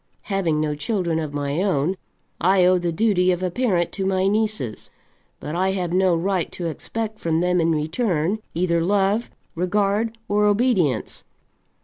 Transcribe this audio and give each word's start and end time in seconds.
Having 0.33 0.59
no 0.59 0.73
children 0.73 1.19
of 1.19 1.31
my 1.31 1.61
own, 1.61 1.95
I 2.39 2.65
owe 2.65 2.79
the 2.79 2.91
duty 2.91 3.31
of 3.31 3.43
a 3.43 3.51
parent 3.51 3.91
to 3.91 4.05
my 4.07 4.25
nieces; 4.27 4.89
but 5.39 5.53
I 5.55 5.73
have 5.73 5.93
no 5.93 6.15
right 6.15 6.51
to 6.53 6.65
expect 6.65 7.19
from 7.19 7.39
them 7.39 7.61
in 7.61 7.71
return 7.71 8.39
either 8.55 8.81
love, 8.81 9.29
regard, 9.53 10.17
or 10.27 10.45
obedience. 10.45 11.23